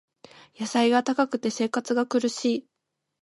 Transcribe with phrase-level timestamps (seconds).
[0.59, 2.67] 野菜が高くて生活が苦しい